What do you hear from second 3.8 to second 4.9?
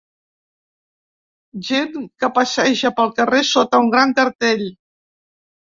un gran cartell.